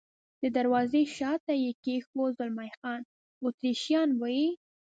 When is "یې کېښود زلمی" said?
1.63-2.69